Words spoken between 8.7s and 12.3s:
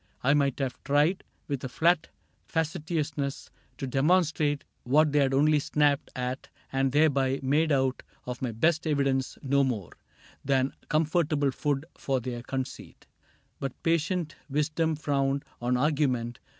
evidence no more Than comfortable food for